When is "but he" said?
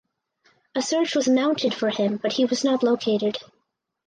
2.17-2.45